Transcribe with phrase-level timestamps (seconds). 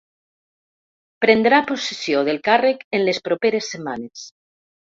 [1.25, 4.27] Prendrà possessió del càrrec en les properes setmanes.